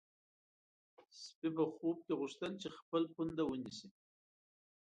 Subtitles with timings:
[1.21, 3.87] سپی په خوب کې غوښتل چې خپل پونده ونیسي.